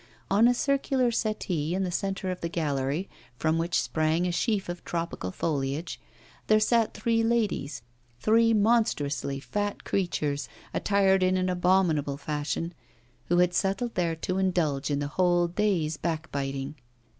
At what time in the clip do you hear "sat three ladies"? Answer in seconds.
6.59-7.83